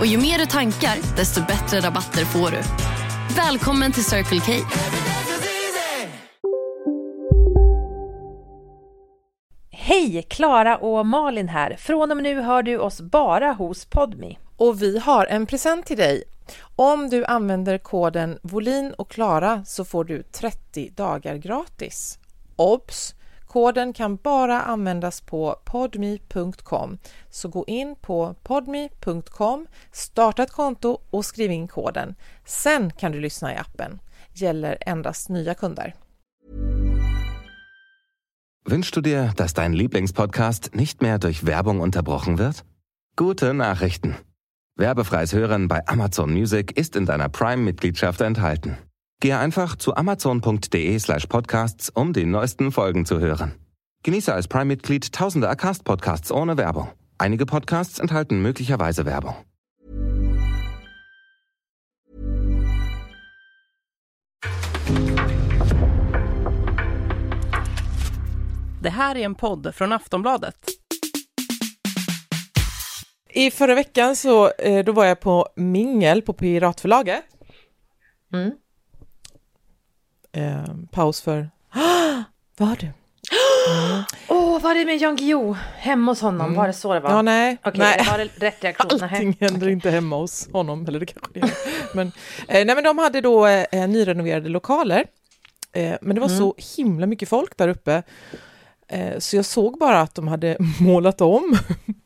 [0.00, 2.62] Och ju mer du tankar, desto bättre rabatter får du.
[3.36, 4.52] Välkommen till Circle K.
[9.70, 10.22] Hej!
[10.22, 11.76] Klara och Malin här.
[11.78, 14.38] Från och med nu hör du oss bara hos Podmi.
[14.56, 16.24] Och vi har en present till dig.
[16.76, 22.18] Om du använder koden Volin och Klara så får du 30 dagar gratis.
[22.56, 23.14] Obs!
[23.52, 26.98] Koden kan bara användas på podme.com.
[27.30, 32.14] Så gå in på podme.com, starta ett konto och skriv in koden.
[32.44, 34.00] Sen kan du lyssna i appen.
[34.34, 35.94] Gäller endast nya kunder.
[38.64, 42.64] Wünschst du dir, dass dein Lieblingspodcast nicht mehr durch Werbung unterbrochen wird?
[43.16, 44.14] Gute Nachrichten.
[44.78, 48.76] Werbefreies Hören bei Amazon Music ist in deiner Prime-Mitgliedschaft enthalten.
[49.22, 53.52] Gehe einfach zu amazon.de slash podcasts, um die neuesten Folgen zu hören.
[54.02, 56.88] Genieße als Prime-Mitglied tausende Acast-Podcasts ohne Werbung.
[57.18, 59.34] Einige Podcasts enthalten möglicherweise Werbung.
[68.80, 70.56] Det här är en podd från Aftonbladet.
[73.34, 77.24] I förra veckan så eh, då var jag på mingel på Piratförlaget.
[78.32, 78.52] Mm.
[80.32, 81.50] Eh, paus för...
[82.56, 82.88] Var du?
[84.28, 85.56] Åh, var det med Jan Guillou?
[85.76, 86.54] Hemma hos honom?
[86.54, 87.10] Var det så det var?
[87.10, 87.56] Ja, nej.
[87.64, 88.06] Okej, nej.
[88.10, 89.02] var det rätt reaktion?
[89.02, 89.50] Allting Nej.
[89.50, 91.50] händer inte hemma hos honom, eller det kanske det gör.
[91.94, 92.06] Men,
[92.48, 95.06] eh, nej, men de hade då eh, nyrenoverade lokaler.
[95.72, 98.02] Eh, men det var så himla mycket folk där uppe.
[98.88, 101.58] Eh, så jag såg bara att de hade målat om.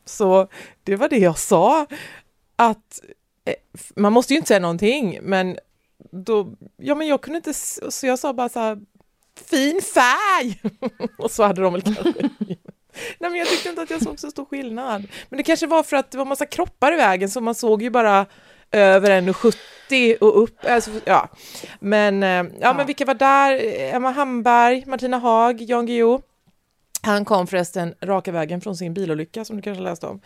[0.04, 0.48] så
[0.82, 1.87] det var det jag sa.
[2.56, 3.00] Att
[3.44, 3.54] eh,
[3.97, 5.58] man måste ju inte säga någonting, men
[6.25, 8.78] då, ja men jag kunde inte, så jag sa bara så här,
[9.50, 10.60] fin färg!
[11.19, 12.12] och så hade de väl kanske
[13.19, 15.06] Nej men jag tyckte inte att jag såg så stor skillnad.
[15.28, 17.82] Men det kanske var för att det var massa kroppar i vägen så man såg
[17.82, 18.26] ju bara
[18.72, 20.65] över 1,70 och upp.
[20.65, 21.28] Alltså, ja.
[21.81, 23.60] Men, eh, ja, men vilka var där?
[23.94, 26.21] Emma Hamberg, Martina Haag, Jan Guillou.
[27.03, 30.21] Han kom förresten raka vägen från sin bilolycka som du kanske läste om.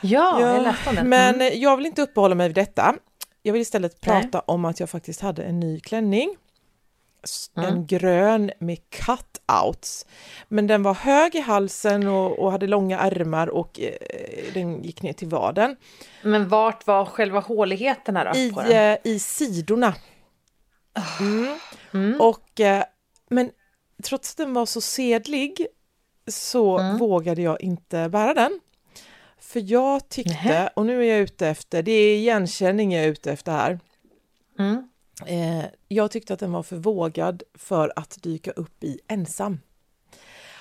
[0.00, 1.08] Ja, jag läste om den.
[1.08, 1.60] Men Mm.
[1.60, 2.94] jag vill inte uppehålla mig vid detta.
[3.46, 4.22] Jag vill istället Nej.
[4.22, 6.36] prata om att jag faktiskt hade en ny klänning.
[7.56, 7.68] Mm.
[7.74, 10.06] En grön med cutouts.
[10.48, 13.92] Men den var hög i halsen och, och hade långa ärmar och eh,
[14.54, 15.76] den gick ner till vaden.
[16.22, 18.38] Men vart var själva håligheterna då?
[18.38, 18.92] I, på den?
[18.92, 19.94] eh, I sidorna.
[21.20, 21.58] Mm.
[21.94, 22.20] Mm.
[22.20, 22.84] Och, eh,
[23.28, 23.50] men
[24.02, 25.66] trots att den var så sedlig
[26.28, 26.98] så Mm.
[26.98, 28.60] vågade jag inte bära den.
[29.56, 30.70] För jag tyckte, Nähä.
[30.74, 33.80] och nu är jag ute efter, det är igenkänning jag är ute efter här.
[34.58, 34.88] Mm.
[35.26, 39.60] Eh, jag tyckte att den var för vågad för att dyka upp i ensam.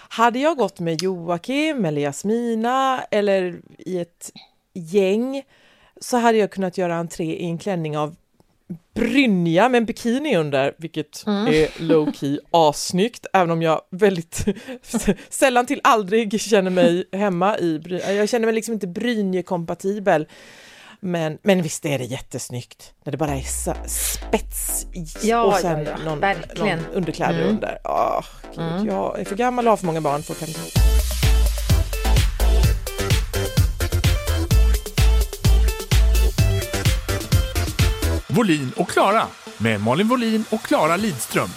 [0.09, 4.31] Hade jag gått med Joakim eller Jasmina eller i ett
[4.73, 5.44] gäng
[6.01, 8.16] så hade jag kunnat göra entré i en klänning av
[8.95, 11.47] brynja med en bikini under, vilket Mm.
[11.47, 14.45] är low key assnyggt, även om jag väldigt
[15.29, 18.13] sällan till aldrig känner mig hemma i brynja.
[18.13, 20.27] Jag känner mig liksom inte brynjekompatibel.
[20.99, 25.53] Men, men visst är det jättesnyggt när det bara är sa- spets i Ja, och
[25.55, 26.19] sen ja, ja, någon,
[26.57, 27.49] någon underkläder Mm.
[27.49, 27.77] under.
[27.83, 28.85] Åh, gud, Mm.
[28.87, 30.39] Jag är för gammal och har för många barn för att
[38.35, 39.23] Volin och Klara
[39.57, 41.47] med Malin Volin och Klara Lidström.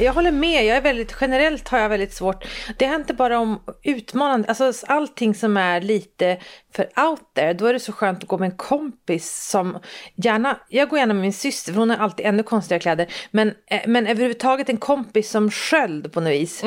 [0.00, 2.44] Jag håller med, jag är väldigt, generellt har jag väldigt svårt.
[2.78, 6.38] Det handlar inte bara om utmanande, alltså allting som är lite
[6.74, 9.78] för out there, då är det så skönt att gå med en kompis som
[10.14, 13.48] gärna, jag går gärna med min syster för hon har alltid ännu konstigare kläder, men,
[13.66, 16.62] eh, men överhuvudtaget en kompis som sköld på något vis.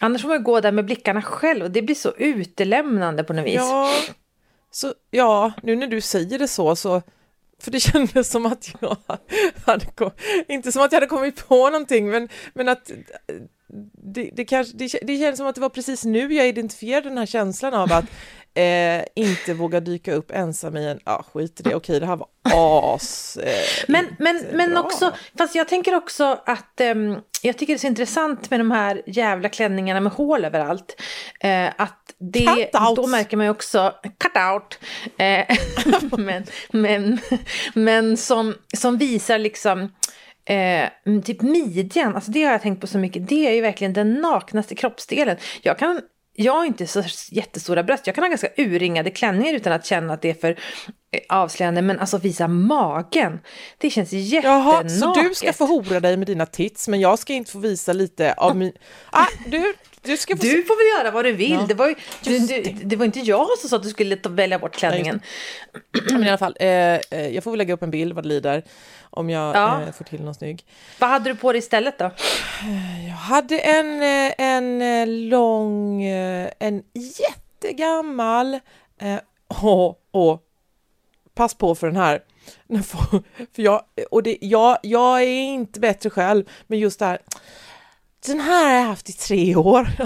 [0.00, 3.46] Annars får man gå där med blickarna själv och det blir så utelämnande på något
[3.46, 3.54] vis.
[3.54, 3.92] Ja,
[4.70, 7.02] så, ja, nu när du säger det så, så
[7.62, 8.96] för det kändes som att jag
[9.64, 10.10] hade, kom-
[10.48, 12.96] inte som att jag hade kommit på någonting, men, men att eh,
[13.92, 17.18] det, det, kanske, det, det känns som att det var precis nu jag identifierade den
[17.18, 18.04] här känslan av att
[18.56, 22.16] eh, inte våga dyka upp ensam i en, ja skit i det, okej det här
[22.16, 22.28] var
[22.94, 23.36] as.
[23.36, 24.80] Eh, Men, men, men bra.
[24.80, 28.70] också, fast jag tänker också att ehm, jag tycker det är så intressant med de
[28.70, 31.02] här jävla klänningarna med hål överallt.
[31.40, 34.78] Eh, att det, då märker man ju också, cut out,
[35.18, 35.56] eh,
[36.18, 37.18] men, men,
[37.74, 39.88] men som, som visar liksom
[40.48, 40.88] Eh,
[41.24, 43.28] typ midjan, alltså det har jag tänkt på så mycket.
[43.28, 45.36] Det är ju verkligen den naknaste kroppsdelen.
[45.62, 46.00] Jag kan
[46.36, 48.06] jag har inte så jättestora bröst.
[48.06, 51.82] Jag kan ha ganska urringade klänningar utan att känna att det är för eh, avslöjande.
[51.82, 53.40] Men alltså visa magen.
[53.78, 54.90] Det känns jättenaket.
[54.92, 57.58] Jaha, så du ska få hora dig med dina tits, men jag ska inte få
[57.58, 58.72] visa lite av min...
[59.10, 59.74] Ah, du,
[60.06, 61.50] du ska få Du får väl göra vad du vill.
[61.50, 62.96] Ja, Det, var ju, du, du, det.
[62.96, 65.20] var inte jag som sa att du skulle välja bort klänningen.
[66.12, 68.28] Men i alla fall, eh, eh, jag får väl lägga upp en bild vad det
[68.28, 68.62] lider
[69.10, 69.82] om jag Ja.
[69.82, 70.64] eh, får till någon snygg.
[70.98, 72.10] Vad hade du på dig istället då?
[73.08, 76.02] Jag hade en, eh, en eh, lång,
[76.58, 78.54] en jättegammal,
[79.00, 79.18] eh,
[79.62, 80.42] och, och
[81.34, 82.22] pass på för den här,
[83.54, 87.18] för jag, och det, jag, jag är inte bättre själv, men just det här,
[88.26, 89.88] den här har jag haft i tre år.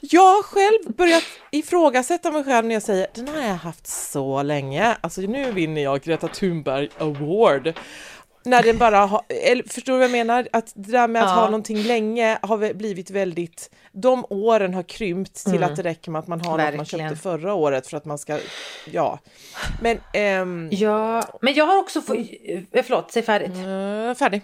[0.00, 3.86] Jag har själv börjat ifrågasätta mig själv när jag säger den här har jag haft
[3.86, 4.96] så länge.
[5.00, 7.72] Alltså nu vinner jag Greta Thunberg Award.
[8.44, 10.48] När den bara har, eller förstår du vad jag menar?
[10.52, 11.34] Att det där med att Ja.
[11.34, 15.70] ha någonting länge har blivit väldigt, de åren har krympt till Mm.
[15.70, 17.08] att det räcker med att man har något man Verkligen.
[17.10, 18.38] köpte förra året för att man ska,
[18.92, 19.18] ja.
[19.82, 22.16] Men, ehm, Ja, men jag har också fått...
[22.16, 23.48] eh, Förlåt, säg färdigt.
[23.50, 24.42] eh, färdig.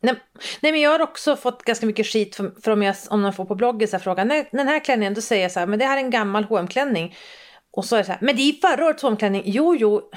[0.00, 0.14] Nej,
[0.60, 3.32] nej, men jag har också fått ganska mycket skit för, för om, jag, om någon
[3.32, 5.66] får på bloggen så här frågan, nej, den här klänningen, då säger jag så här,
[5.66, 7.16] men det här är en gammal hm klänning
[7.70, 10.10] Och så är det så här, men det är förra årets hm klänning Jo, jo,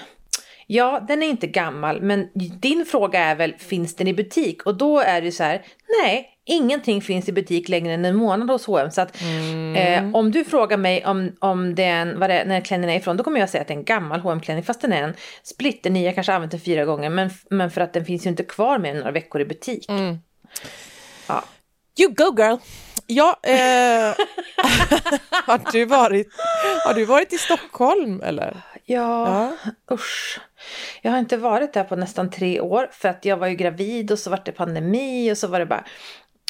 [0.68, 2.28] ja, den är inte gammal, men
[2.60, 4.66] din fråga är väl, finns den i butik?
[4.66, 5.62] Och då är det så här,
[6.04, 8.92] nej, ingenting finns i butik längre än en månad hos H&M.
[8.92, 9.22] Så att
[9.76, 13.18] eh, om du frågar mig om, om den, vad det, är- när klänningen är ifrån,
[13.18, 15.14] då kommer jag säga att det är en gammal hm klänning fast den är en
[15.44, 18.30] splitterny, jag kanske har använt den fyra gånger, men, men för att den finns ju
[18.30, 19.86] inte kvar med några veckor i butik.
[21.28, 21.44] Ja.
[22.00, 22.56] You go girl!
[23.08, 23.54] Ja, eh,
[25.32, 26.28] har, du varit,
[26.86, 28.58] har du varit i Stockholm eller?
[28.86, 29.52] Ja,
[29.86, 29.96] Ja.
[29.96, 30.40] usch.
[31.02, 34.12] Jag har inte varit där på nästan tre år för att jag var ju gravid
[34.12, 35.84] och så var det pandemi och så var det bara...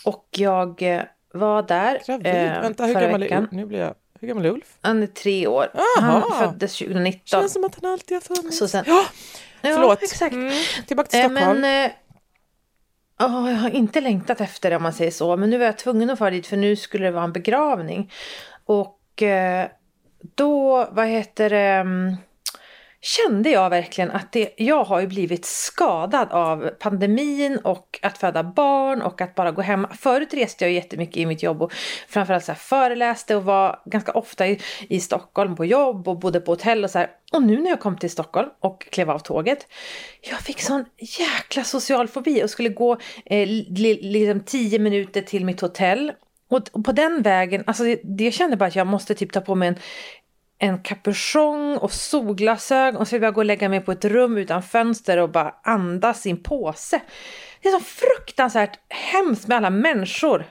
[0.06, 1.02] Och jag eh,
[1.34, 2.28] var där Gravid?
[2.28, 3.48] eh, Vänta, hur gammal, är, veckan.
[3.52, 4.78] Nu blir jag, hur gammal är Ulf?
[4.82, 5.72] Han är tre år.
[6.00, 6.24] Aha.
[6.30, 7.22] Han föddes 2019.
[7.26, 8.58] Känns som att han alltid har funnits.
[8.58, 9.06] Så sen- ja,
[9.62, 10.04] ja, förlåt.
[10.04, 10.34] exakt.
[10.34, 10.54] Mm,
[10.88, 11.62] tillbaka till Eh, Stockholm.
[11.62, 11.92] men eh,
[13.20, 15.38] ja, jag har inte längtat efter det om man säger så.
[15.38, 18.12] Men nu var jag tvungen att fara dit för nu skulle det vara en begravning.
[18.66, 19.68] Och eh,
[20.36, 22.16] då, vad heter det, mm,
[23.02, 28.44] kände jag verkligen att det, jag har ju blivit skadad av pandemin och att föda
[28.44, 29.88] barn och att bara gå hem.
[30.00, 31.74] Förut reste jag jättemycket i mitt jobb och
[32.08, 34.60] framförallt så här föreläste och var ganska ofta i,
[34.90, 37.10] i Stockholm på jobb och bodde på hotell och så här.
[37.32, 39.68] Och nu när jag kom till Stockholm och klev av tåget,
[40.22, 40.86] jag fick sån
[41.20, 46.12] jäkla social fobi och skulle gå eh, li, liksom tio minuter till mitt hotell.
[46.52, 49.42] Och, på den vägen, alltså det, det jag kände bara att jag måste typ ta
[49.42, 49.76] på mig en
[50.62, 54.38] en kapuschong och solglasögon och så vill jag gå och lägga mig på ett rum
[54.38, 57.02] utan fönster och bara andas i en påse.
[57.62, 60.46] Det är så fruktansvärt hemskt med alla människor.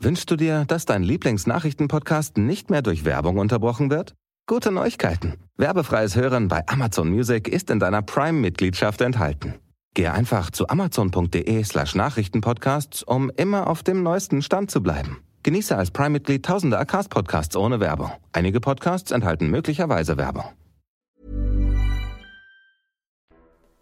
[0.00, 4.14] Wünschst du dir, dass dein Lieblingsnachrichtenpodcast nicht mehr durch Werbung unterbrochen wird?
[4.46, 5.32] Gute Neuigkeiten.
[5.56, 9.54] Werbefreies Hören bei Amazon Music ist in deiner Prime-Mitgliedschaft enthalten.
[9.94, 15.22] Gehe einfach zu amazon.de slash Nachrichtenpodcasts, um immer auf dem neuesten Stand zu bleiben.
[15.42, 18.10] Genieße als Prime-Mitglied tausende Acast-Podcasts ohne Werbung.
[18.32, 20.44] Einige Podcasts enthalten möglicherweise Werbung.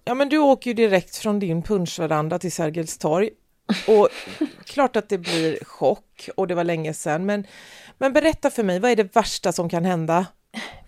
[0.05, 3.31] Ja, men du åker ju direkt från din punschveranda till Sergels torg.
[3.87, 4.09] Och
[4.65, 7.27] klart att det blir chock och det var länge sedan.
[7.27, 7.47] Men,
[7.99, 10.27] men berätta för mig, vad är det värsta som kan hända?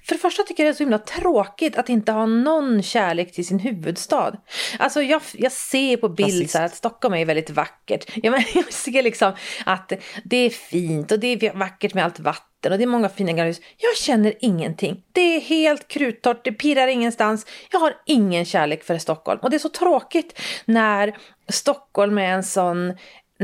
[0.06, 3.32] För det första tycker jag det är så himla tråkigt att inte ha någon kärlek
[3.32, 4.36] till sin huvudstad.
[4.78, 8.10] Alltså jag, jag ser på bild så här att Stockholm är väldigt vackert.
[8.14, 9.32] Ja, men jag ser liksom
[9.66, 9.92] att
[10.24, 13.32] det är fint och det är vackert med allt vatten och det är många fina
[13.32, 13.60] gamla hus.
[13.76, 15.02] Jag känner ingenting.
[15.12, 17.46] Det är helt kruttorrt, det pirrar ingenstans.
[17.70, 19.40] Jag har ingen kärlek för Stockholm.
[19.42, 21.16] Och det är så tråkigt när
[21.48, 22.96] Stockholm är en sån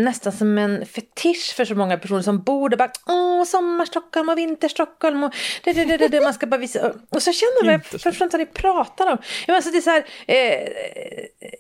[0.05, 2.77] nästan som en fetisch för så många personer som bor där.
[2.77, 6.21] Bara, Åh, sommarstockholm och vinterstockholm och det, det, det, det.
[6.21, 6.93] Man ska bara visa.
[7.11, 9.19] Och så känner man, jag förstår vad ni pratar om.
[9.21, 10.69] Ja, men alltså det, är så här, eh,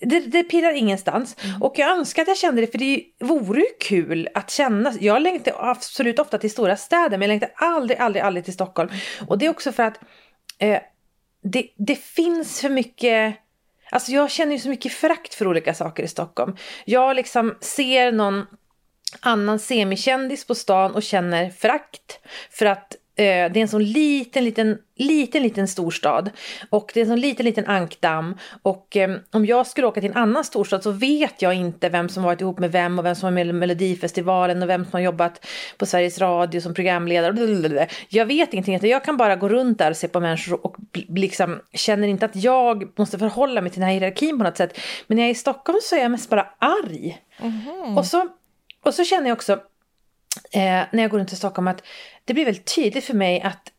[0.01, 1.37] det, det pirrar ingenstans.
[1.61, 4.93] Och jag önskar att jag kände det, för det vore ju kul att känna.
[5.01, 8.91] Jag längtar absolut ofta till stora städer, men jag längtar aldrig, aldrig, aldrig till Stockholm.
[9.29, 10.01] Och det är också för att
[10.59, 10.81] eh,
[11.43, 13.37] det, det finns för mycket
[13.91, 16.57] Alltså jag känner ju så mycket förakt för olika saker i Stockholm.
[16.85, 18.47] Jag liksom ser någon
[19.21, 24.79] annan semikändis på stan och känner förakt för att det är en sån liten, liten,
[24.97, 26.31] liten, liten storstad.
[26.71, 28.39] Och det är en sån liten, liten ankdamm.
[28.63, 32.09] Och eh, om jag skulle åka till en annan storstad så vet jag inte vem
[32.09, 34.93] som varit ihop med vem och vem som var med i Melodifestivalen och vem som
[34.93, 35.47] har jobbat
[35.77, 37.89] på Sveriges Radio som programledare.
[38.09, 38.91] Jag vet ingenting.
[38.91, 40.77] Jag kan bara gå runt där och se på människor och
[41.09, 44.79] liksom känner inte att jag måste förhålla mig till den här hierarkin på något sätt.
[45.07, 47.19] Men när jag är i Stockholm så är jag mest bara arg.
[47.97, 48.29] Och så
[48.83, 49.59] och så känner jag också
[50.53, 50.61] eh,
[50.93, 51.83] när jag går runt i Stockholm att
[52.25, 53.73] det blir väldigt tydligt för mig att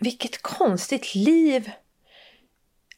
[0.00, 1.70] vilket konstigt liv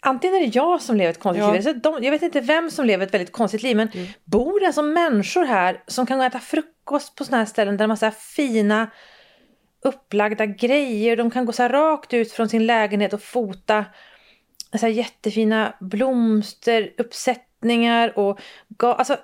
[0.01, 1.53] Antingen är det jag som lever ett konstigt Ja.
[1.53, 4.07] liv, så de, jag vet inte vem som lever ett väldigt konstigt liv, men Mm.
[4.25, 7.77] bor det alltså människor här som kan gå och äta frukost på sådana här ställen
[7.77, 8.91] där de har så här fina
[9.85, 13.85] upplagda grejer, de kan gå så rakt ut från sin lägenhet och fota
[14.81, 18.39] så jättefina blomsteruppsättningar och
[18.81, 19.17] alltså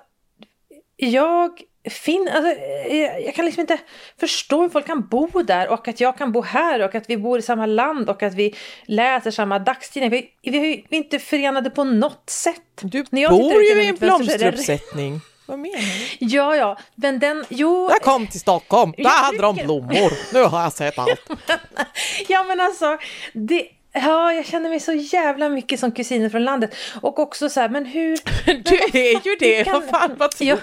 [0.95, 2.51] jag fin, alltså,
[2.89, 3.77] eh, jag kan liksom inte
[4.19, 7.17] förstå hur folk kan bo där och att jag kan bo här och att vi
[7.17, 10.09] bor i samma land och att vi läser samma dagstidning.
[10.09, 12.61] Vi, vi, är ju inte förenade på något sätt.
[12.81, 15.21] Du När jag bor ju i en är blomsteruppsättning.
[15.45, 16.25] Vad menar du?
[16.25, 17.89] Ja, ja, men den, jo.
[17.91, 20.33] Jag kom till Stockholm, där hade de blommor.
[20.33, 21.29] Nu har jag sett allt.
[22.27, 22.97] Ja men alltså,
[23.33, 26.75] det, ja, jag känner mig så jävla mycket som kusiner från landet.
[27.01, 28.17] Och också så här, men hur...
[28.63, 30.57] Du är ju det, kan- vad fan vad Jag,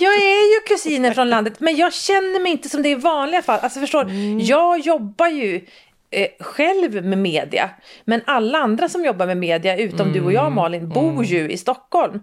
[0.00, 3.42] jag är ju kusiner från landet, men jag känner mig inte som det i vanliga
[3.42, 3.60] fall.
[3.62, 4.40] Alltså förstår, Mm.
[4.40, 5.60] jag jobbar ju
[6.10, 7.70] eh, själv med media,
[8.04, 10.34] men alla andra som jobbar med media, utom du och Mm.
[10.34, 12.20] jag Malin, bor ju i Stockholm.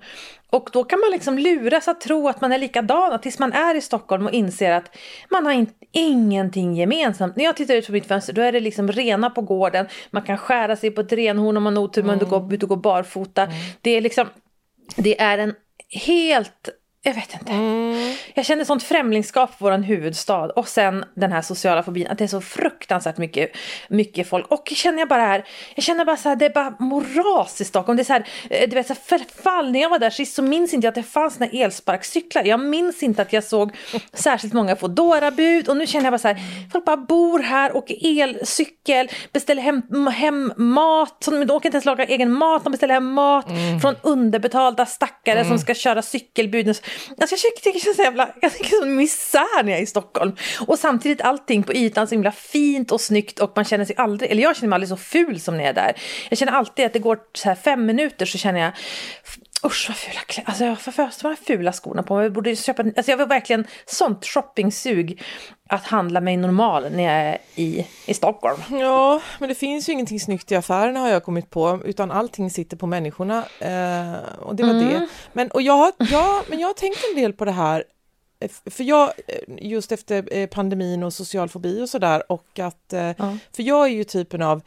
[0.50, 3.76] Och då kan man liksom luras att tro att man är likadana tills man är
[3.76, 4.96] i Stockholm och inser att
[5.30, 7.36] man har in, ingenting gemensamt.
[7.36, 10.24] När jag tittar ut från mitt fönster då är det liksom rena på gården, man
[10.24, 12.70] kan skära sig på ett renhorn om man har otur, men du går ut och
[12.70, 13.48] går barfota.
[13.82, 14.28] Det är liksom,
[14.96, 15.54] det är en
[15.90, 16.70] helt,
[17.06, 17.54] jag vet inte.
[18.34, 22.24] Jag känner sånt främlingskap för vår huvudstad och sen den här sociala fobin, att det
[22.24, 23.52] är så fruktansvärt mycket,
[23.88, 24.48] mycket folk.
[24.48, 25.46] Och känner jag bara här,
[25.76, 27.98] jag känner bara så här, det är bara moras i Stockholm.
[27.98, 29.72] Det är så här, eh, du vet, så här förfall.
[29.72, 32.44] När jag var där sist så minns inte jag att det fanns några elsparkcyklar.
[32.44, 33.72] Jag minns inte att jag såg
[34.14, 36.38] särskilt många Foodora-bud och nu känner jag bara så här,
[36.72, 42.06] folk bara bor här, åker elcykel, beställer hem, hem mat, de åker inte ens laga
[42.06, 43.46] egen mat, de beställer hem mat
[43.82, 46.76] från underbetalda stackare som ska köra cykelbud.
[47.18, 49.86] Alltså jag tycker det känns så jävla, jag tycker som misär när jag är i
[49.86, 50.36] Stockholm.
[50.68, 54.32] Och samtidigt allting på ytan så himla fint och snyggt och man känner sig aldrig,
[54.32, 55.94] eller jag känner mig aldrig så ful som när jag är där.
[56.30, 58.72] Jag känner alltid att det går så här fem minuter så känner jag
[59.66, 62.24] Usch vad fula kläder, alltså jag får de fula skorna på mig.
[62.26, 65.22] Jag borde köpa, alltså jag var verkligen sånt shoppingsug
[65.70, 68.58] att handla mig normal när jag är i, i Stockholm.
[68.72, 72.50] Ja, men det finns ju ingenting snyggt i affärerna har jag kommit på, utan allting
[72.50, 73.38] sitter på människorna.
[73.60, 75.08] Eh, och det var det.
[75.34, 77.84] Men, och jag, har- ja, men jag har tänkt en del på det här,
[78.72, 83.02] för jag, eh, just efter eh, pandemin och social fobi och sådär, och att, eh,
[83.18, 83.38] Ja.
[83.56, 84.62] för jag är ju typen av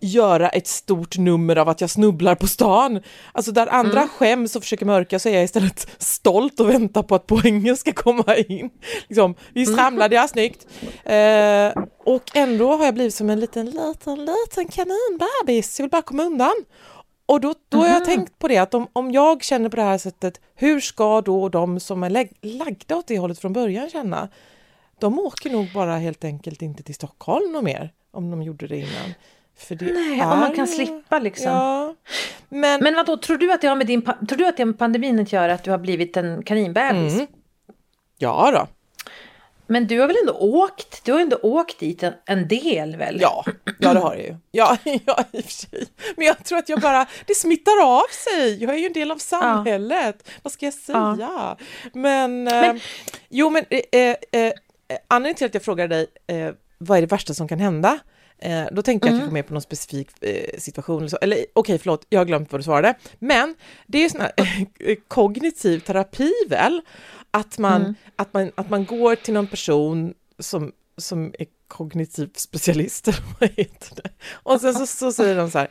[0.00, 3.00] göra ett stort nummer av att jag snubblar på stan.
[3.32, 7.14] Alltså där andra skäms och försöker mörka så är jag istället stolt och väntar på
[7.14, 8.70] att poängen ska komma in.
[9.08, 10.66] Liksom, visst ramlade jag snyggt.
[11.04, 15.78] Eh, och ändå har jag blivit som en liten, liten, liten kaninbebis.
[15.78, 16.54] Jag vill bara komma undan.
[17.26, 19.82] Och då, då har jag tänkt på det att om, om jag känner på det
[19.82, 22.28] här sättet, hur ska då de som är
[22.58, 24.28] lagda åt det hållet från början känna?
[24.98, 28.76] De åker nog bara helt enkelt inte till Stockholm något mer, om de gjorde det
[28.76, 29.14] innan.
[29.70, 31.52] Nej, om man är kan slippa liksom.
[31.52, 31.94] Ja,
[32.48, 34.78] men, Men vadå, tror du att det har med din, tror du att det med
[34.78, 37.14] pandemin att göra att du har blivit en kaninbebis?
[37.14, 37.26] Mm.
[38.18, 38.68] ja då.
[39.66, 43.18] Men du har väl ändå åkt, du har ändå åkt dit en, en del väl?
[43.20, 43.44] Ja,
[43.78, 44.36] ja det har jag ju.
[44.50, 45.86] Ja, ja, i och för sig.
[46.16, 48.62] Men jag tror att jag bara, det smittar av sig.
[48.62, 50.30] Jag är ju en del av samhället.
[50.42, 51.56] Vad ska jag säga?
[51.92, 52.80] Men, eh, Men-
[53.28, 54.52] jo men, eh, eh, eh,
[55.08, 57.98] anledningen till att jag frågade dig, eh, vad är det värsta som kan hända?
[58.42, 61.02] Eh, då tänkte jag kanske mer på någon specifik eh, situation.
[61.04, 62.94] Eller, eller okej, förlåt, jag har glömt vad du svarade.
[63.18, 63.54] Men
[63.86, 66.82] det är ju sån här eh, kognitiv terapi väl?
[67.30, 73.08] Att man, att, man, att man går till någon person som, som är kognitiv specialist,
[73.40, 74.10] vad heter det?
[74.32, 75.68] Och sen så, så säger de så här,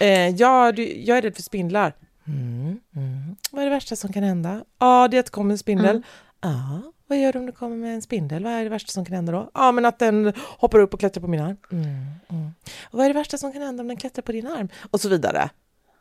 [0.00, 1.92] eh, ja, du, jag är rädd för spindlar.
[2.26, 3.36] Mm, mm.
[3.50, 4.64] Vad är det värsta som kan hända?
[4.78, 6.02] Ja, det är att det kommer en spindel.
[6.40, 8.44] Ja, vad gör du om det kommer med en spindel?
[8.44, 9.50] Vad är det värsta som kan hända då?
[9.54, 11.56] Ja, men att den hoppar upp och klättrar på min arm.
[11.72, 11.86] Mm,
[12.28, 12.50] mm.
[12.84, 14.68] Och vad är det värsta som kan hända om den klättrar på din arm?
[14.90, 15.50] Och så vidare.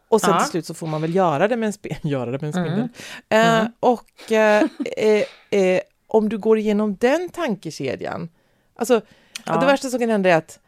[0.07, 0.39] Och sen Ja.
[0.39, 2.65] till slut så får man väl göra det med en, spe- göra det med en
[2.65, 2.89] spindel.
[3.29, 4.63] Eh, och eh,
[4.97, 5.23] eh,
[5.59, 8.29] eh, om du går igenom den tankekedjan,
[8.75, 9.01] alltså
[9.45, 9.59] Ja.
[9.59, 10.59] det värsta som kan hända är att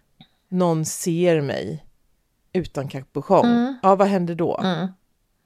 [0.49, 1.83] någon ser mig
[2.53, 3.45] utan kapuschong.
[3.45, 3.75] Mm.
[3.83, 4.61] Ja, vad händer då?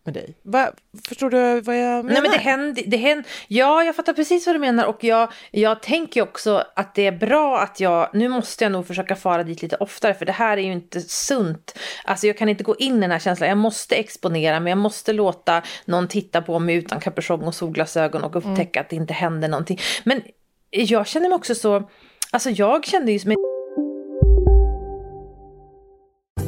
[0.04, 0.36] Med dig?
[0.44, 0.72] Va,
[1.08, 2.22] förstår du vad jag menar?
[2.22, 5.32] Nej men det händer, det händer, ja jag fattar precis vad du menar och jag,
[5.52, 9.44] jag tänker också att det är bra att jag, nu måste jag nog försöka fara
[9.44, 11.78] dit lite oftare för det här är ju inte sunt.
[12.06, 14.78] Alltså jag kan inte gå in i den här känslan, jag måste exponera mig, jag
[14.78, 18.86] måste låta någon titta på mig utan kapuschong och solglasögon och upptäcka mm.
[18.86, 19.80] att det inte händer någonting.
[20.04, 20.22] Men
[20.70, 21.90] jag känner mig också så,
[22.32, 23.36] alltså jag kände ju som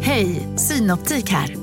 [0.02, 1.63] Hej, Synoptik här.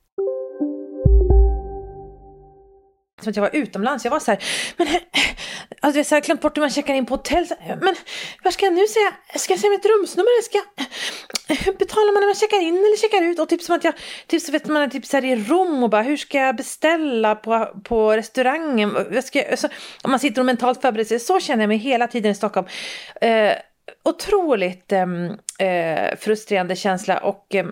[3.21, 4.03] Som att jag var utomlands.
[4.05, 4.43] Jag var så här,
[4.77, 4.87] men
[5.79, 7.47] alltså jag har glömt bort hur man checkar in på hotell.
[7.81, 7.95] Men
[8.43, 9.13] vad ska jag nu säga?
[9.35, 10.41] Ska jag säga mitt rumsnummer?
[10.41, 10.59] Ska
[11.53, 13.39] hur betalar man när man checkar in eller checkar ut?
[13.39, 13.93] Och typ som att jag,
[14.27, 17.35] typ så vet man typ så här i Rom och bara hur ska jag beställa
[17.35, 19.07] på, på restaurangen?
[19.11, 19.43] Jag ska,
[20.03, 22.67] om man sitter och mentalt förbereder sig, så känner jag mig hela tiden i Stockholm.
[23.21, 23.53] Eh,
[24.03, 27.65] otroligt ehm, eh, frustrerande känsla och eh,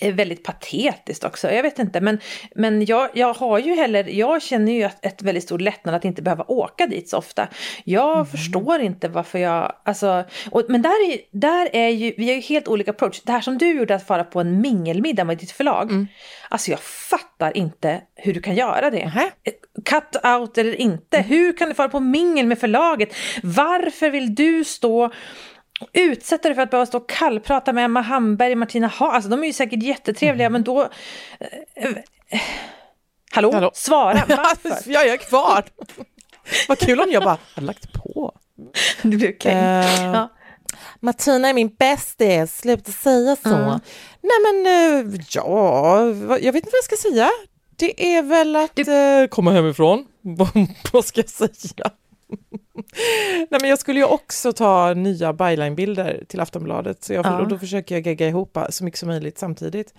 [0.00, 1.50] väldigt patetiskt också.
[1.50, 2.18] Jag vet inte, men,
[2.54, 6.04] men jag, jag har ju heller, jag känner ju ett, ett väldigt stor lättnad att
[6.04, 7.48] inte behöva åka dit så ofta.
[7.84, 8.26] Jag mm.
[8.26, 12.40] förstår inte varför jag, alltså, och, men där är, där är ju, vi har ju
[12.40, 13.20] helt olika approach.
[13.24, 16.06] Det här som du gjorde att fara på en mingelmiddag med ditt förlag, mm.
[16.48, 19.02] alltså jag fattar inte hur du kan göra det.
[19.02, 19.30] Mm.
[19.84, 21.28] Cut out eller inte, mm.
[21.28, 23.14] hur kan du fara på mingel med förlaget?
[23.42, 25.10] Varför vill du stå
[25.92, 29.42] utsätta dig för att behöva stå och kallprata med Emma Hamberg, Martina Ha, alltså de
[29.42, 30.52] är ju säkert jättetrevliga mm.
[30.52, 30.82] men då...
[31.76, 31.90] Eh,
[33.30, 33.52] hallå?
[33.52, 33.70] hallå?
[33.74, 34.90] Svara, varför?
[34.92, 35.64] jag är kvar!
[36.68, 38.32] Vad kul om jag bara hade lagt på.
[39.02, 39.34] Du blir okej.
[39.34, 39.54] Okay.
[39.54, 40.28] Uh, eh, ja.
[41.00, 43.54] Martina är min bästis, sluta säga så.
[43.54, 43.80] Mm.
[44.20, 45.98] Nej men uh, ja,
[46.40, 47.30] jag vet inte vad jag ska säga.
[47.76, 48.92] Det är väl att du...
[48.92, 50.06] uh, komma hemifrån,
[50.92, 51.90] vad ska jag säga?
[53.50, 57.40] Nej, men jag skulle ju också ta nya byline-bilder till Aftonbladet, så jag, ja.
[57.40, 59.94] och då försöker jag gegga ihop så mycket som möjligt samtidigt.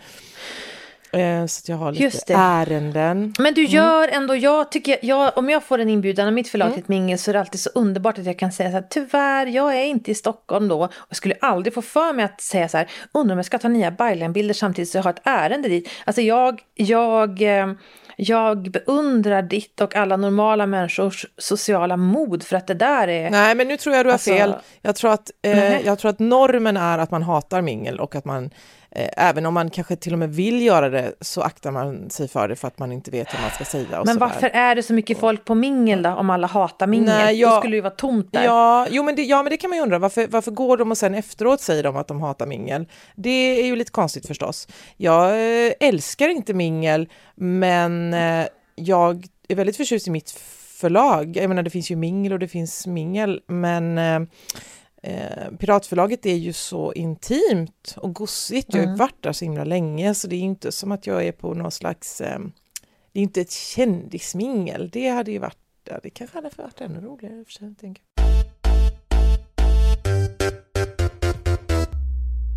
[1.13, 3.33] Eh, så att jag har lite ärenden.
[3.39, 3.73] Men du mm.
[3.73, 4.21] gör mm.
[4.21, 6.73] ändå, jag tycker, jag, om jag får en inbjudan av mitt förlag mm.
[6.73, 8.85] till ett mingel så är det alltid så underbart att jag kan säga så här,
[8.89, 10.83] tyvärr, jag är inte i Stockholm då.
[10.83, 13.57] Och jag skulle aldrig få för mig att säga så här, undrar om jag ska
[13.57, 15.89] ta nya byline-bilder samtidigt så jag har ett ärende dit.
[16.05, 17.73] Alltså jag, jag eh,
[18.15, 23.29] jag beundrar ditt och alla normala människors sociala mod för att det där är...
[23.29, 24.29] Nej, men nu tror jag du har alltså...
[24.29, 24.55] fel.
[24.81, 28.25] Jag tror, att, eh, jag tror att normen är att man hatar mingel och att
[28.25, 28.49] man
[28.95, 32.47] även om man kanske till och med vill göra det så aktar man sig för
[32.47, 34.03] det för att man inte vet hur man ska säga.
[34.05, 37.05] men varför är det så mycket folk på mingel då, om alla hatar mingel?
[37.07, 38.43] Nej, jag, då skulle det ju vara tomt där.
[38.43, 39.99] Ja, jo, men det, ja, men det kan man ju undra.
[39.99, 42.85] Varför, varför går de och sen efteråt säger de att de hatar mingel?
[43.15, 44.67] Det är ju lite konstigt förstås.
[44.97, 45.29] Jag
[45.67, 50.31] eh, älskar inte mingel, men eh, jag är väldigt förtjust i mitt
[50.81, 51.37] förlag.
[51.37, 53.97] Jag menar, det finns ju mingel och det finns mingel, men
[55.03, 58.67] Eh, Piratförlaget är ju så intimt och gossigt.
[58.73, 58.97] Jag har mm.
[58.97, 61.71] varit där så himla länge så det är inte som att jag är på någon
[61.71, 62.21] slags...
[62.21, 62.39] Eh,
[63.11, 64.89] det är inte ett kändismingel.
[64.89, 65.57] Det hade ju varit...
[66.03, 68.03] Det kanske hade varit ännu roligare för sig, tänker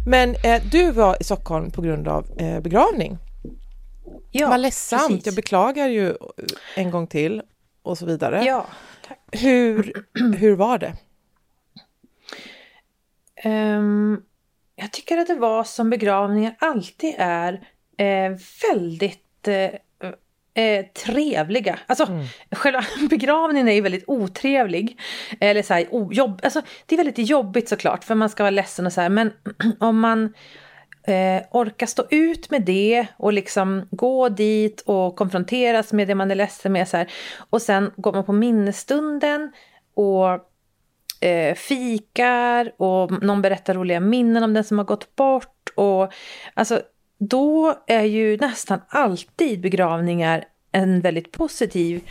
[0.07, 3.18] Men eh, du var i Stockholm på grund av eh, begravning.
[4.30, 5.09] Ja, Vad ledsamt.
[5.09, 5.26] Precis.
[5.26, 6.14] Jag beklagar ju
[6.76, 7.42] en gång till
[7.83, 8.44] och så vidare.
[8.44, 8.66] Ja,
[9.09, 9.18] tack.
[9.33, 9.92] Hur,
[10.37, 10.96] hur var det?
[13.44, 14.22] Um,
[14.76, 17.52] jag tycker att det var som begravningar alltid är
[17.98, 18.37] eh,
[18.70, 19.70] väldigt eh,
[20.64, 21.78] eh, trevliga.
[21.87, 22.24] Alltså mm.
[22.50, 25.00] själva begravningen är ju väldigt otrevlig.
[25.40, 28.87] Eller så här, ojobb, alltså, det är väldigt jobbigt såklart för man ska vara ledsen
[28.87, 29.09] och så här.
[29.09, 29.33] Men
[29.80, 30.35] om man
[31.07, 36.30] eh, orkar stå ut med det och liksom gå dit och konfronteras med det man
[36.30, 36.88] är ledsen med.
[36.88, 37.12] Så här,
[37.50, 39.52] och sen går man på minnesstunden
[39.94, 40.50] och
[41.24, 45.70] eh, fikar och någon berättar roliga minnen om den som har gått bort.
[45.74, 46.12] Och,
[46.54, 46.82] alltså,
[47.18, 52.08] då är ju nästan alltid begravningar en väldigt positiv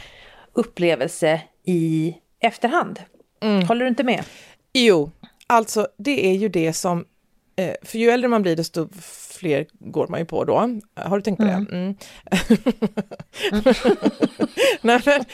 [0.54, 3.00] upplevelse i efterhand.
[3.42, 3.68] Mm.
[3.68, 4.24] Håller du inte med?
[4.74, 5.12] Jo,
[5.48, 7.06] alltså det är ju det som
[7.84, 8.90] för ju äldre man blir desto
[9.40, 10.80] fler går man ju på då.
[10.96, 11.66] Har du tänkt på mm.
[11.66, 11.76] det?
[11.76, 11.96] Mm.
[14.82, 15.26] Nej, men,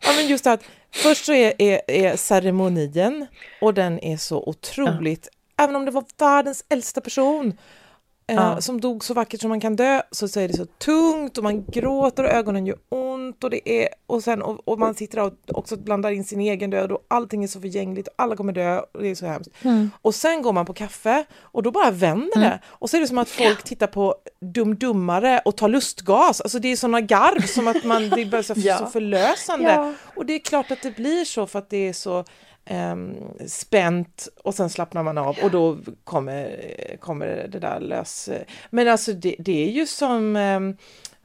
[0.00, 3.26] ja, men just att först så är, är, är ceremonien
[3.60, 5.64] och den är så otroligt, ja.
[5.64, 7.87] även om det var världens äldsta person Eh,
[8.34, 8.60] ja.
[8.60, 11.44] som dog så vackert som man kan dö, så, så är det så tungt och
[11.44, 15.20] man gråter och ögonen gör ont och det är och sen och, och man sitter
[15.20, 18.52] och också blandar in sin egen död och allting är så förgängligt och alla kommer
[18.52, 19.50] dö och det är så hemskt.
[19.62, 19.90] Mm.
[20.02, 22.50] Och sen går man på kaffe och då bara vänder mm.
[22.50, 26.58] det och så är det som att folk tittar på Dum-Dummare och tar lustgas, alltså
[26.58, 28.78] det är sådana garv som att man, det är så, ja.
[28.78, 29.70] så förlösande.
[29.70, 29.92] Ja.
[30.16, 32.24] Och det är klart att det blir så för att det är så eh,
[32.70, 36.60] Ehm, spänt och sen slappnar man av och då kommer,
[37.00, 38.28] kommer det där lös.
[38.70, 40.76] Men alltså det, det är ju som, ehm,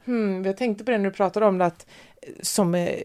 [0.04, 1.86] hmm, jag tänkte på det när du pratade om det, att
[2.42, 2.98] som eh,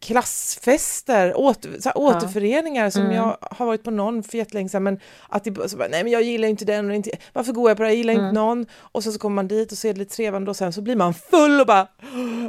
[0.00, 3.16] klassfester, åter, så här, återföreningar som mm.
[3.16, 6.12] jag har varit på någon för jättelänge sedan men att det, så bara, nej men
[6.12, 8.26] jag gillar inte den och inte, varför går jag på det, jag gillar mm.
[8.26, 10.72] inte någon och sen så kommer man dit och ser det lite trevande och sen
[10.72, 11.86] så blir man full och bara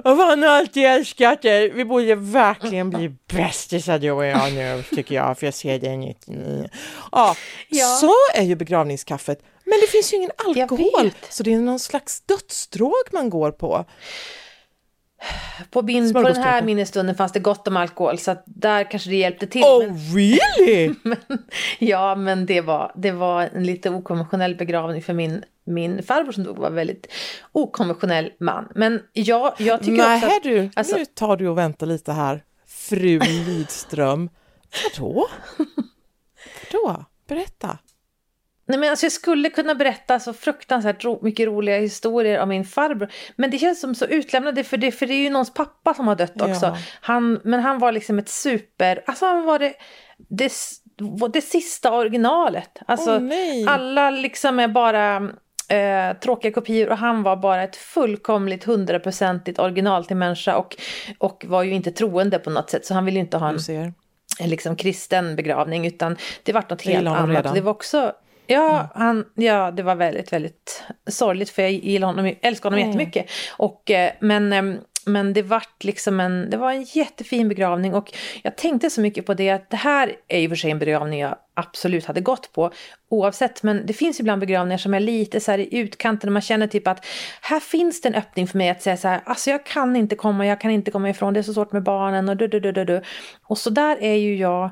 [0.03, 5.15] han har alltid älskat dig, vi borde verkligen bli bästisar du och jag nu tycker
[5.15, 6.25] jag för jag ser dig nytt.
[7.11, 7.35] Ja,
[7.69, 11.79] ja, så är ju begravningskaffet men det finns ju ingen alkohol så det är någon
[11.79, 13.85] slags dödsdrog man går på.
[15.69, 19.15] På, min, på den här minnesstunden fanns det gott om alkohol så där kanske det
[19.15, 19.63] hjälpte till.
[19.63, 20.95] Oh men, really?
[21.03, 21.17] men,
[21.79, 26.43] ja men det var, det var en lite okonventionell begravning för min, min farbror som
[26.43, 27.07] dog var väldigt
[27.51, 28.67] okonventionell man.
[28.75, 32.11] Men jag, jag tycker Nej, också att, du, alltså, nu tar du och väntar lite
[32.11, 32.43] här.
[32.67, 34.29] Fru Lidström.
[34.97, 35.27] Vadå?
[36.71, 37.05] Vadå?
[37.27, 37.77] Berätta.
[38.67, 42.65] Nej, men alltså jag skulle kunna berätta så fruktansvärt ro mycket roliga historier om min
[42.65, 43.11] farbror.
[43.35, 46.07] Men det känns som så utlämnande för det, för det är ju någons pappa som
[46.07, 46.65] har dött också.
[46.65, 46.77] Ja.
[47.01, 49.03] Han, men han var liksom ett super...
[49.05, 49.73] Alltså han var det,
[50.17, 50.51] det,
[51.33, 52.79] det sista originalet.
[52.87, 55.29] Alltså oh, alla liksom är bara...
[55.69, 60.77] Eh, tråkiga kopior och han var bara ett fullkomligt hundraprocentigt original till människa och,
[61.17, 63.93] och var ju inte troende på något sätt så han ville ju inte ha en,
[64.49, 67.53] liksom kristen begravning utan det var något helt annat.
[67.53, 68.13] Det var också
[68.47, 68.87] Ja, mm.
[68.95, 72.89] han, ja, det var väldigt, väldigt sorgligt för jag gillar honom, älskar honom mm.
[72.89, 73.31] jättemycket.
[73.57, 78.13] Och, eh, men, ehm, men det vart liksom en, det var en jättefin begravning och
[78.43, 81.19] jag tänkte så mycket på det att det här är ju för sig en begravning
[81.19, 82.71] jag absolut hade gått på
[83.09, 83.63] oavsett.
[83.63, 86.87] Men det finns ibland begravningar som är lite så i utkanten och man känner typ
[86.87, 87.05] att
[87.41, 90.15] här finns det en öppning för mig att säga så här, alltså jag kan inte
[90.15, 92.59] komma, jag kan inte komma ifrån, det är så svårt med barnen och du, du,
[92.59, 93.01] du, du, du.
[93.43, 94.69] Och så där är ju jag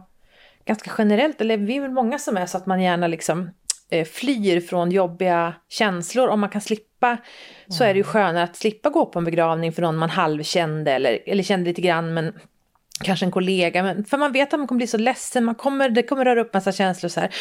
[0.66, 3.50] ganska generellt, eller vi är väl många som är så att man gärna liksom
[4.06, 6.28] flyr från jobbiga känslor.
[6.28, 7.18] Om man kan slippa
[7.68, 8.14] så är det ju mm.
[8.14, 11.82] skönare att slippa gå på en begravning för någon man halvkände eller, eller kände lite
[11.82, 12.34] grann men
[13.04, 13.84] kanske en kollega.
[13.84, 16.42] Men, för man vet att man kommer bli så ledsen, man kommer, det kommer röra
[16.42, 17.36] upp massa känslor så här.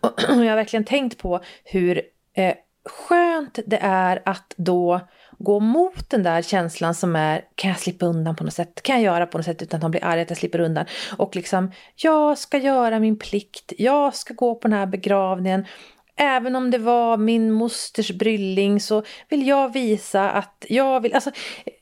[0.00, 2.02] Och jag har verkligen tänkt på hur
[2.36, 5.00] eh, skönt det är att då
[5.40, 8.82] gå mot den där känslan som är, kan jag slippa undan på något sätt?
[8.82, 10.86] Kan jag göra på något sätt utan att de blir arga att jag slipper undan?
[11.18, 15.66] Och liksom, jag ska göra min plikt, jag ska gå på den här begravningen.
[16.16, 21.30] Även om det var min mosters brylling så vill jag visa att jag vill, alltså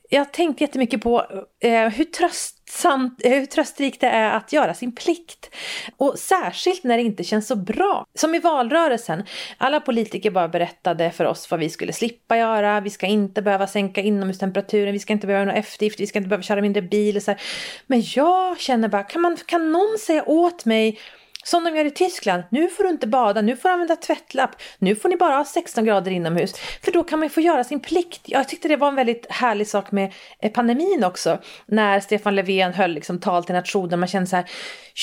[0.09, 1.25] jag har tänkt jättemycket på
[1.63, 5.55] eh, hur, tröstsamt, eh, hur tröstrikt det är att göra sin plikt.
[5.97, 8.05] Och särskilt när det inte känns så bra.
[8.13, 9.23] Som i valrörelsen.
[9.57, 12.79] Alla politiker bara berättade för oss vad vi skulle slippa göra.
[12.79, 16.29] Vi ska inte behöva sänka inomhustemperaturen, vi ska inte behöva några eftergift, vi ska inte
[16.29, 17.15] behöva köra mindre bil.
[17.15, 17.41] Och så här.
[17.87, 20.99] Men jag känner bara, kan, man, kan någon säga åt mig
[21.49, 22.43] som de gör i Tyskland.
[22.49, 25.45] Nu får du inte bada, nu får du använda tvättlapp, nu får ni bara ha
[25.45, 26.53] 16 grader inomhus.
[26.83, 28.21] För då kan man få göra sin plikt.
[28.25, 31.39] Jag tyckte det var en väldigt härlig sak med eh, pandemin också.
[31.65, 33.99] När Stefan Löfven höll liksom tal till nationen.
[33.99, 34.45] Man kände så här,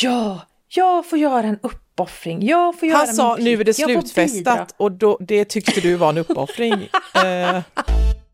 [0.02, 2.46] ja, jag får göra en uppoffring.
[2.46, 6.08] Jag får göra Han sa, nu är det slutfestat och då, det tyckte du var
[6.08, 6.72] en uppoffring.
[6.72, 7.60] uh.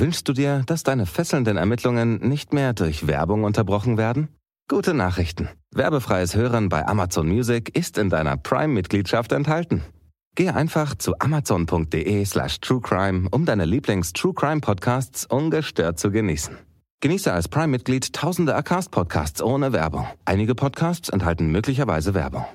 [0.00, 4.28] Wünschst du dir, dass deine fesselnden Ermittlungen nicht mehr durch Werbung unterbrochen werden?
[4.66, 5.50] Gute Nachrichten.
[5.74, 9.82] Werbefreies Hören bei Amazon Music ist in deiner Prime-Mitgliedschaft enthalten.
[10.36, 16.56] Gehe einfach zu amazon.de slash truecrime, um deine Lieblings-True-Crime-Podcasts ungestört zu genießen.
[17.00, 20.06] Genieße als Prime-Mitglied tausende Acast-Podcasts ohne Werbung.
[20.24, 22.46] Einige Podcasts enthalten möglicherweise Werbung.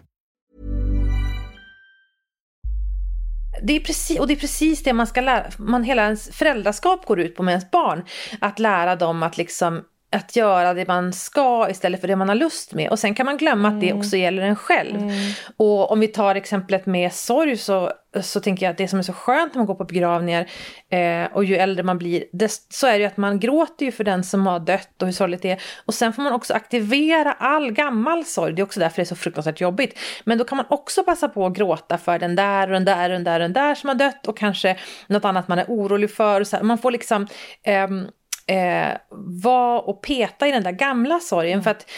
[3.63, 7.05] Det är precis, och det är precis det man ska lära, man, hela ens föräldraskap
[7.05, 8.05] går ut på med ens barn.
[8.41, 9.83] Att lära dem att liksom
[10.15, 12.89] att göra det man ska istället för det man har lust med.
[12.89, 13.99] Och sen kan man glömma att det Mm.
[13.99, 15.11] också gäller en själv.
[15.57, 19.03] Och om vi tar exemplet med sorg så, så tänker jag att det som är
[19.03, 20.45] så skönt när man går på begravningar
[20.89, 23.91] eh, och ju äldre man blir, dest, så är det ju att man gråter ju
[23.91, 25.61] för den som har dött och hur sorgligt det är.
[25.85, 29.05] Och sen får man också aktivera all gammal sorg, det är också därför det är
[29.05, 29.99] så fruktansvärt jobbigt.
[30.23, 33.09] Men då kan man också passa på att gråta för den där och den där
[33.09, 35.65] och den där och den där som har dött och kanske något annat man är
[35.67, 36.43] orolig för.
[36.43, 36.57] Så.
[36.61, 37.27] Man får liksom
[37.63, 38.07] ehm,
[38.47, 38.97] eh,
[39.43, 41.63] vara och peta i den där gamla sorgen.
[41.63, 41.91] För att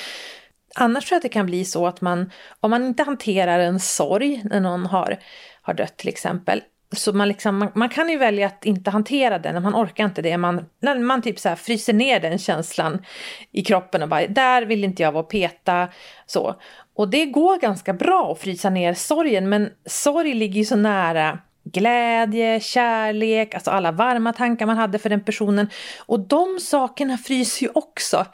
[0.76, 3.80] annars tror jag att det kan bli så att man, om man inte hanterar en
[3.80, 5.20] sorg när någon har,
[5.62, 6.62] har dött till exempel,
[6.96, 10.22] så man, liksom, man, man kan ju välja att inte hantera den, man orkar inte
[10.22, 10.38] det.
[10.38, 13.06] Man, när man typ så här fryser ner den känslan
[13.52, 15.88] i kroppen och bara, där vill inte jag vara och peta.
[16.26, 16.56] Så.
[16.96, 21.40] Och det går ganska bra att frysa ner sorgen, men sorg ligger ju så nära
[21.74, 25.70] glädje, kärlek, alltså alla varma tankar man hade för den personen.
[26.06, 28.26] Och de sakerna fryser ju också.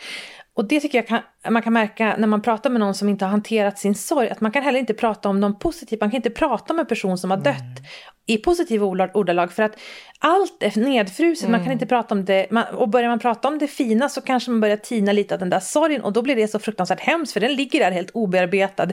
[0.56, 3.26] Och det tycker jag kan, man kan märka när man pratar med någon som inte
[3.26, 6.18] har hanterat sin sorg, att man kan heller inte prata om dem positivt, man kan
[6.18, 7.80] inte prata med en person som har dött
[8.26, 9.80] i positiva ord- ordalag för att
[10.20, 13.60] allt är nedfruset, man kan inte prata om det, man, och börjar man prata om
[13.60, 16.36] det fina så kanske man börjar tina lite av den där sorgen och då blir
[16.36, 18.88] det så fruktansvärt hemskt för den ligger där helt obearbetad,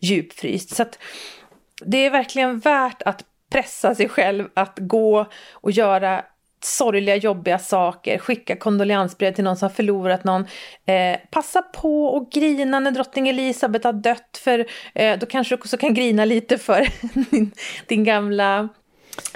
[0.00, 0.76] djupfryst.
[0.76, 0.98] Så att
[1.84, 6.24] det är verkligen värt att pressa sig själv att gå och göra
[6.64, 10.46] sorgliga, jobbiga saker, skicka kondoleansbrev till någon som har förlorat någon.
[10.86, 15.58] Eh, passa på och grina när drottning Elisabeth har dött, för eh, då kanske du
[15.58, 16.88] också kan grina lite för
[17.30, 17.52] din,
[17.86, 18.68] din gamla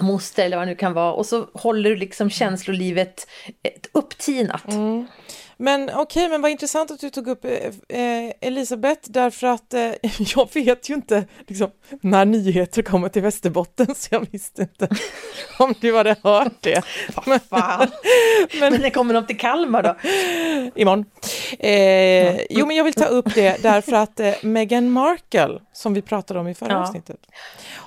[0.01, 1.13] moster eller vad det nu kan vara.
[1.13, 3.27] Och så håller du liksom känslolivet
[3.63, 4.65] eh, upptinat.
[5.61, 7.51] Men okej, men vad intressant att du tog upp eh,
[8.01, 11.71] eh, Elisabeth, därför att eh, jag vet ju inte liksom,
[12.01, 14.89] när nyheter kommer till Västerbotten, så jag visste inte
[15.59, 16.83] om du hade hört det.
[17.27, 17.41] Men,
[18.61, 19.95] Men när kommer de till Kalmar då?
[20.75, 21.05] imorgon.
[21.59, 26.03] Eh, jo, men jag vill ta upp det därför att eh, Meghan Markle, som vi
[26.03, 26.79] pratade om i förra Ja.
[26.79, 27.19] avsnittet,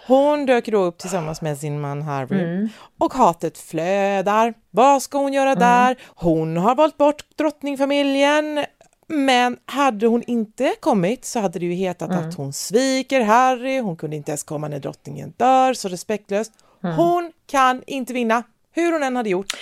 [0.08, 2.70] hon dök då upp tillsammans med sin man Harry Mm.
[2.98, 4.54] och hatet flödar.
[4.72, 5.96] Vad ska hon göra där?
[6.16, 8.66] Hon har valt bort drottningfamiljen.
[9.08, 13.98] Men hade hon inte kommit så hade det ju hetat att hon sviker Harry, hon
[13.98, 16.52] kunde inte ens komma när drottningen dör, så respektlöst.
[16.82, 19.54] Hon kan inte vinna, hur hon än hade gjort.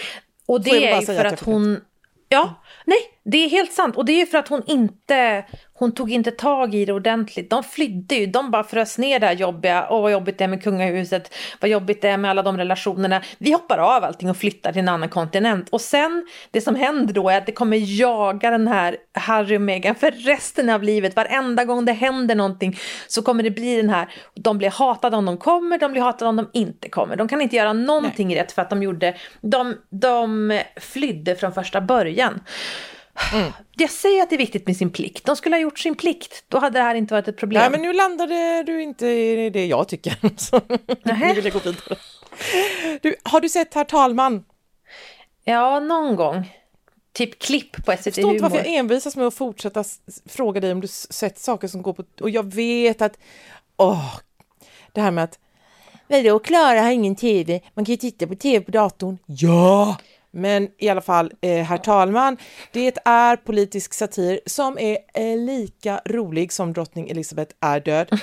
[0.45, 1.81] Och det är ju för att att hon...
[2.29, 2.53] Ja,
[2.85, 3.97] nej, det är helt sant.
[3.97, 5.45] Och det är ju för att hon inte...
[5.73, 7.49] Hon tog inte tag i det ordentligt.
[7.49, 8.25] De flydde ju.
[8.25, 9.87] De bara frös ner det här jobbiga.
[9.89, 11.33] Åh, vad jobbigt det är med kungahuset.
[11.59, 13.21] Vad jobbigt det är med alla de relationerna.
[13.37, 15.69] Vi hoppar av allting och flyttar till en annan kontinent.
[15.69, 19.61] Och sen, det som händer då är att det kommer jaga den här Harry och
[19.61, 21.15] Meghan för resten av livet.
[21.15, 24.09] Varenda gång det händer någonting så kommer det bli den här...
[24.35, 27.15] De blir hatade om de kommer, de blir hatade om de inte kommer.
[27.15, 29.15] De kan inte göra någonting rätt för att de gjorde...
[29.41, 32.39] De, de flydde från första början.
[33.75, 35.25] Jag säger att det är viktigt med sin plikt.
[35.25, 36.43] De skulle ha gjort sin plikt.
[36.47, 37.61] Då hade det här inte varit ett problem.
[37.61, 40.15] Nej, men nu landade du inte i det jag tycker.
[40.37, 40.61] Så
[41.03, 41.97] nu vill jag gå vidare.
[43.01, 44.43] Du, har du sett Herr talman?
[45.43, 46.51] Ja, någon gång.
[47.13, 48.71] Typ klipp på SVT Jag förstår inte varför Humor.
[48.71, 49.83] jag envisas med att fortsätta
[50.29, 52.03] fråga dig om du sett saker som går på...
[52.21, 53.17] Och jag vet att...
[53.77, 54.19] Åh,
[54.91, 55.39] det här med att...
[56.07, 57.61] Vadå, Klara har ingen tv?
[57.73, 59.17] Man kan ju titta på tv på datorn.
[59.25, 59.97] Ja!
[60.33, 62.37] Men i alla fall, eh, herr talman,
[62.71, 68.09] det är politisk satir som är eh, lika rolig som drottning Elizabeth är död.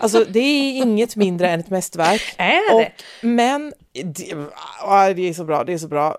[0.00, 2.34] Alltså det är inget mindre än ett mästerverk.
[2.38, 2.86] Är det?
[2.86, 2.92] Och,
[3.26, 3.72] men
[4.04, 4.34] det,
[4.82, 6.16] ah, det är så bra, det är så bra.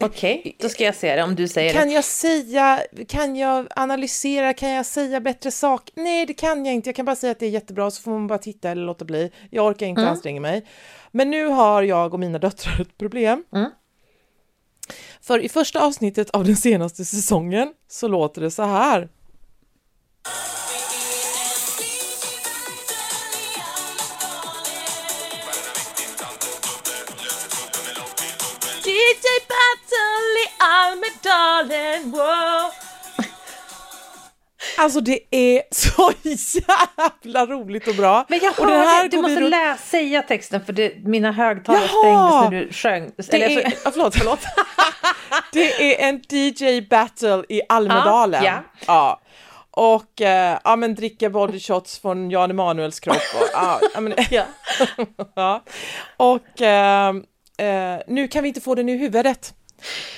[0.00, 1.94] Okej, då ska jag se det om du säger kan det.
[1.94, 5.90] jag säga, kan jag analysera, kan jag säga bättre sak?
[5.94, 6.88] Nej, det kan jag inte.
[6.88, 9.04] Jag kan bara säga att det är jättebra, så får man bara titta eller låta
[9.04, 9.30] bli.
[9.50, 10.12] Jag orkar inte Mm.
[10.12, 10.66] anstränga mig.
[11.12, 13.44] Men nu har jag och mina döttrar ett problem.
[13.54, 13.70] Mm.
[15.20, 19.08] För i första avsnittet av den senaste säsongen så låter det så här.
[28.84, 32.47] DJ Battle i Almedalen, wow!
[34.78, 36.12] Alltså det är så
[37.24, 38.24] jävla roligt och bra.
[38.28, 42.40] Men jag hörde, här du måste läsa, säga texten för det, mina högtalare Jaha!
[42.42, 43.12] stängdes när du sjöng.
[43.16, 44.40] Det Eller, är, alltså- ja, förlåt, förlåt.
[45.52, 48.44] det är en DJ battle i Almedalen.
[48.44, 49.20] Ja, Ja.
[49.70, 53.16] Och eh, ja, men dricka body shots från Jan Emanuels kropp.
[53.40, 54.44] Och, ja, ja, men, Ja.
[55.34, 55.62] ja.
[56.16, 57.08] och eh,
[57.58, 59.54] eh, nu kan vi inte få den i huvudet.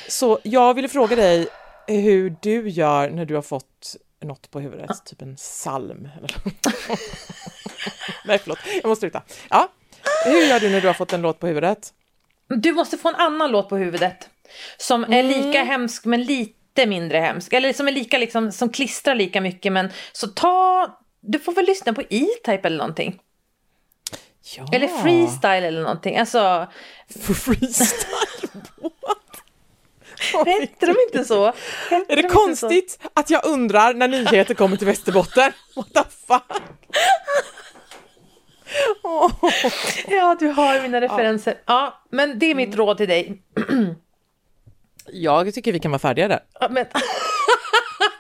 [0.09, 1.47] Så jag ville fråga dig
[1.87, 5.37] hur du gör när du har fått något på huvudet, typ en
[6.19, 6.35] eller-
[8.25, 9.23] Nej, förlåt, jag måste sluta.
[9.51, 9.69] Ja.
[10.25, 11.93] Hur gör du när du har fått en låt på huvudet?
[12.49, 14.29] Du måste få en annan låt på huvudet.
[14.79, 15.27] Som är Mm.
[15.27, 17.53] lika hemsk men lite lite mindre hemsk.
[17.53, 19.73] Eller som är lika liksom, som klistrar lika mycket.
[19.73, 23.19] Men så ta, du får väl lyssna på E-Type eller någonting.
[24.57, 24.69] Ja.
[24.73, 26.17] Eller freestyle eller någonting.
[26.19, 26.67] Alltså,
[27.35, 28.30] freestyle?
[30.47, 31.53] Hette de inte så?
[31.91, 33.09] Hette Är det de konstigt så?
[33.15, 35.53] att jag undrar när nyheter kommer till Västerbotten?
[35.77, 36.63] What the fuck?
[40.09, 41.55] Ja, du har mina referenser.
[41.67, 43.43] Ja, men det är mitt råd till dig.
[45.13, 46.41] Jag tycker vi kan vara färdiga där.
[46.61, 46.87] Ja, men...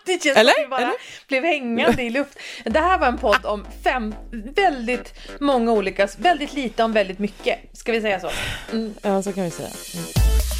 [0.04, 0.52] Det känns Eller?
[0.52, 0.94] som att vi bara Eller?
[1.28, 2.38] blev hängande i luft.
[2.64, 4.14] Det här var en podd om fem,
[4.56, 7.58] väldigt många olika, väldigt lite om väldigt mycket.
[7.78, 8.30] Ska vi säga så?
[8.72, 8.94] Mm.
[9.02, 9.68] Ja, så kan vi säga.
[9.94, 10.59] Mm.